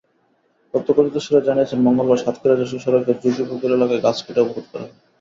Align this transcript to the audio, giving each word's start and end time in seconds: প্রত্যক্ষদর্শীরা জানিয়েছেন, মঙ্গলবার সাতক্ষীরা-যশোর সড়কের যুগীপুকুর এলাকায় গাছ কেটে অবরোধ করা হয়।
প্রত্যক্ষদর্শীরা 0.73 1.41
জানিয়েছেন, 1.41 1.79
মঙ্গলবার 1.81 2.21
সাতক্ষীরা-যশোর 2.23 2.83
সড়কের 2.83 3.17
যুগীপুকুর 3.23 3.71
এলাকায় 3.71 4.03
গাছ 4.03 4.17
কেটে 4.25 4.41
অবরোধ 4.41 4.65
করা 4.71 4.83
হয়। 4.83 4.93